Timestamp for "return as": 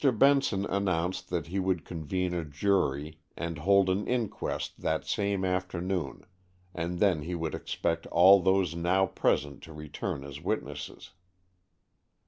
9.73-10.41